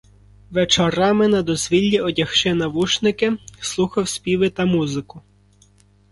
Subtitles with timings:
[0.51, 5.21] Вечорами, на дозвіллі, одягши навушники, слухав співи та музику.